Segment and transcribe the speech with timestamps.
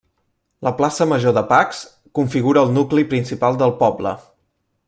[0.67, 1.83] La plaça Major de Pacs
[2.21, 4.17] configura el nucli principal del poble.